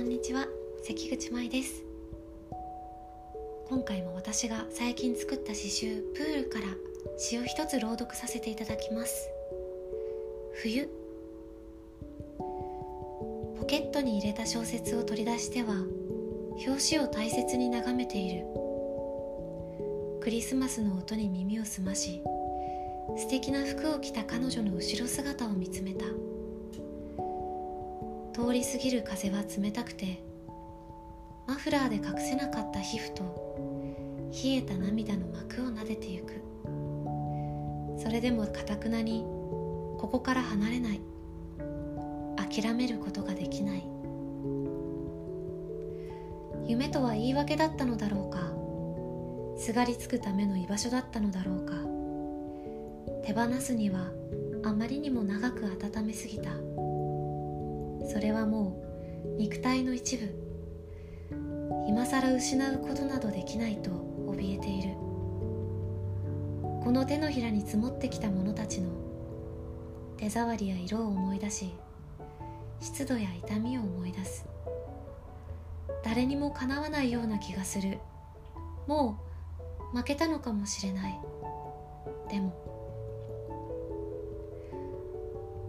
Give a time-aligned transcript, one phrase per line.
[0.00, 0.46] こんにちは
[0.82, 1.84] 関口舞です。
[3.68, 6.64] 今回も私が最近作った詩集「プール」から
[7.18, 9.28] 詩を一つ朗読させていただきます。
[10.54, 10.88] 冬。
[13.58, 15.74] ポケットに入れた小説を取り出しては
[16.66, 18.46] 表紙を大切に眺めている。
[20.22, 22.22] クリスマスの音に耳を澄まし
[23.18, 26.06] 素敵な服を着た彼女の後ろ姿を見つめた。
[28.46, 30.24] 通り過ぎる風は冷たくて
[31.46, 33.22] マフラーで隠せなかった皮膚と
[34.32, 36.32] 冷えた涙の膜を撫でてゆく。
[38.02, 39.24] それでもかたくなに
[39.98, 41.00] ここから離れない。
[42.36, 43.84] 諦めることができない。
[46.66, 49.60] 夢とは言い訳だったのだろうか。
[49.60, 51.74] すがりつくための居場所だったのだろうか。
[53.26, 54.12] 手放すには
[54.64, 56.50] あまりにも長く温めすぎた。
[58.10, 58.82] それはも
[59.24, 60.34] う肉体の一部。
[61.86, 63.90] 今さら失うことなどできないと
[64.26, 64.94] 怯えている。
[66.82, 68.90] この手のひらに積もってきた者たちの
[70.16, 71.72] 手触りや色を思い出し
[72.80, 74.44] 湿度や痛みを思い出す。
[76.02, 77.98] 誰にもかなわないような気がする。
[78.88, 79.20] も
[79.94, 81.20] う負けたのかもしれない。
[82.28, 82.69] でも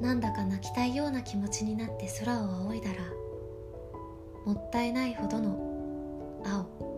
[0.00, 2.98] なんだか泣きたいような気持ちになって空を仰いだら
[4.46, 5.50] もったいないほどの
[6.44, 6.88] 青。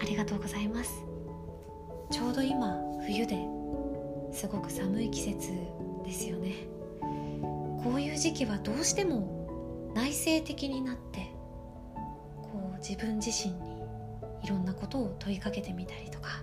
[0.00, 1.04] ありがとうございます。
[2.10, 3.38] ちょうど今冬で
[4.32, 5.52] すごく寒い季節
[6.04, 6.52] ですよね。
[7.82, 11.30] こういう時期はどうしても内省的になって
[12.42, 13.82] こう自分自身に
[14.42, 16.42] いろんなことを問いかけてみたりとか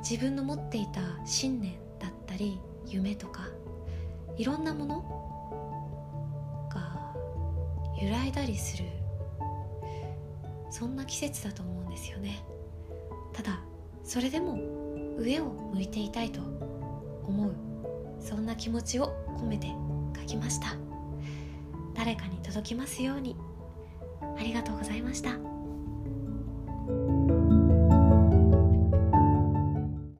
[0.00, 3.48] 自分の持っていた信念だったり夢とか
[4.36, 7.14] いろんなものが
[8.02, 8.84] 揺らいだりする
[10.70, 12.44] そんな季節だと思うんですよね。
[13.32, 13.60] ただ
[14.04, 14.58] それでも
[15.18, 15.44] 上を
[15.74, 16.40] 向いていたいと
[17.24, 17.54] 思う
[18.20, 19.68] そんな気持ちを込めて
[20.18, 20.74] 書きました。
[21.94, 23.36] 誰かに届きますように
[24.38, 25.59] ありがとうございました。